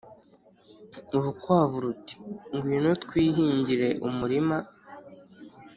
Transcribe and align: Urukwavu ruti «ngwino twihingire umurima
Urukwavu 1.15 1.77
ruti 1.83 2.15
«ngwino 2.53 2.91
twihingire 3.03 3.87
umurima 4.07 4.57